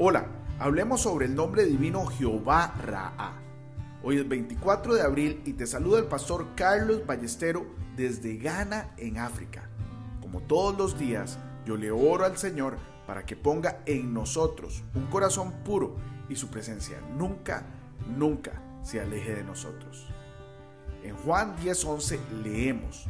[0.00, 0.28] Hola,
[0.60, 3.32] hablemos sobre el nombre divino Jehová Raá.
[4.04, 9.18] Hoy es 24 de abril y te saluda el pastor Carlos Ballestero desde Ghana, en
[9.18, 9.68] África.
[10.20, 12.76] Como todos los días, yo le oro al Señor
[13.08, 15.96] para que ponga en nosotros un corazón puro
[16.28, 17.66] y su presencia nunca,
[18.16, 18.52] nunca
[18.84, 20.06] se aleje de nosotros.
[21.02, 23.06] En Juan 10:11 leemos,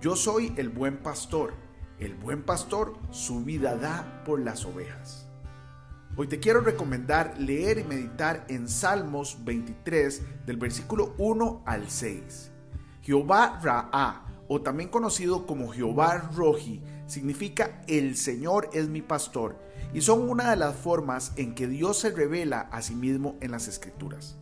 [0.00, 1.52] Yo soy el buen pastor,
[1.98, 5.29] el buen pastor su vida da por las ovejas.
[6.16, 12.50] Hoy te quiero recomendar leer y meditar en Salmos 23 del versículo 1 al 6.
[13.00, 19.56] Jehová Raá, o también conocido como Jehová Roji, significa el Señor es mi pastor
[19.94, 23.52] y son una de las formas en que Dios se revela a sí mismo en
[23.52, 24.36] las Escrituras.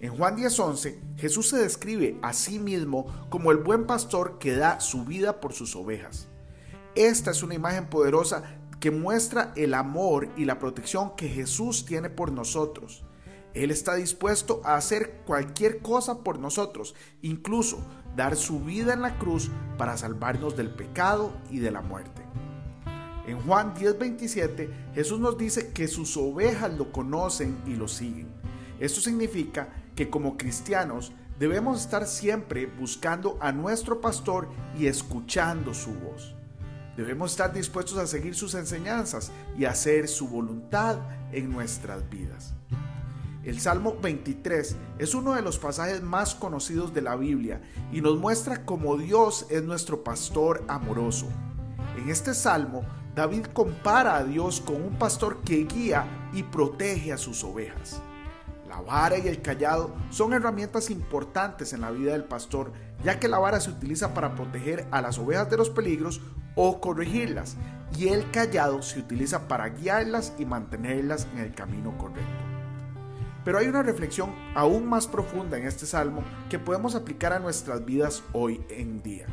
[0.00, 4.80] En Juan 10:11, Jesús se describe a sí mismo como el buen pastor que da
[4.80, 6.28] su vida por sus ovejas.
[6.94, 8.42] Esta es una imagen poderosa
[8.90, 13.04] muestra el amor y la protección que Jesús tiene por nosotros.
[13.54, 17.78] Él está dispuesto a hacer cualquier cosa por nosotros, incluso
[18.14, 22.22] dar su vida en la cruz para salvarnos del pecado y de la muerte.
[23.26, 28.28] En Juan 10:27 Jesús nos dice que sus ovejas lo conocen y lo siguen.
[28.78, 34.48] Esto significa que como cristianos debemos estar siempre buscando a nuestro pastor
[34.78, 36.35] y escuchando su voz.
[36.96, 40.98] Debemos estar dispuestos a seguir sus enseñanzas y hacer su voluntad
[41.32, 42.54] en nuestras vidas.
[43.44, 47.60] El Salmo 23 es uno de los pasajes más conocidos de la Biblia
[47.92, 51.28] y nos muestra cómo Dios es nuestro pastor amoroso.
[51.96, 57.18] En este salmo, David compara a Dios con un pastor que guía y protege a
[57.18, 58.02] sus ovejas.
[58.68, 62.72] La vara y el callado son herramientas importantes en la vida del pastor,
[63.04, 66.20] ya que la vara se utiliza para proteger a las ovejas de los peligros
[66.56, 67.56] o corregirlas,
[67.96, 72.44] y el callado se utiliza para guiarlas y mantenerlas en el camino correcto.
[73.44, 77.84] Pero hay una reflexión aún más profunda en este salmo que podemos aplicar a nuestras
[77.84, 79.26] vidas hoy en día.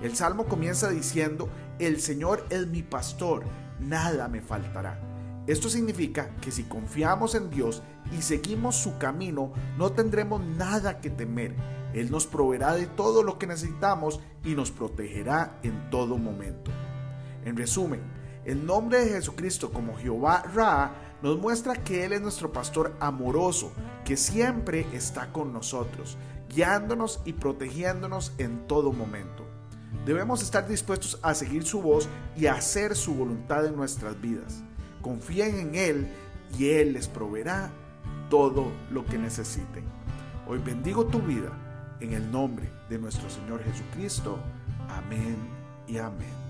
[0.00, 1.48] El salmo comienza diciendo,
[1.80, 3.42] el Señor es mi pastor,
[3.80, 5.07] nada me faltará.
[5.48, 7.82] Esto significa que si confiamos en Dios
[8.12, 11.54] y seguimos su camino, no tendremos nada que temer.
[11.94, 16.70] Él nos proveerá de todo lo que necesitamos y nos protegerá en todo momento.
[17.46, 18.02] En resumen,
[18.44, 20.92] el nombre de Jesucristo como Jehová Ra
[21.22, 23.72] nos muestra que Él es nuestro pastor amoroso,
[24.04, 26.18] que siempre está con nosotros,
[26.54, 29.46] guiándonos y protegiéndonos en todo momento.
[30.04, 34.62] Debemos estar dispuestos a seguir su voz y a hacer su voluntad en nuestras vidas
[35.00, 36.08] confíen en Él
[36.58, 37.70] y Él les proveerá
[38.30, 39.84] todo lo que necesiten.
[40.46, 41.50] Hoy bendigo tu vida
[42.00, 44.38] en el nombre de nuestro Señor Jesucristo.
[44.88, 45.36] Amén
[45.86, 46.47] y amén.